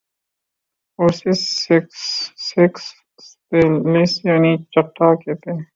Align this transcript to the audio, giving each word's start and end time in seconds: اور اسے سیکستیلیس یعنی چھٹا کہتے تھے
اور 0.99 1.09
اسے 1.09 1.79
سیکستیلیس 2.45 4.13
یعنی 4.25 4.55
چھٹا 4.65 5.13
کہتے 5.15 5.51
تھے 5.53 5.63